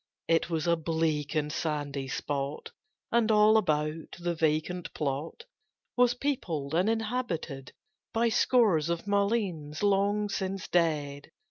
[0.27, 2.71] It was a bleak and sandy spot,
[3.11, 5.45] And, all about, the vacant plot
[5.95, 7.71] Was peopled and inhabited
[8.11, 11.29] By scores of mulleins long since dead.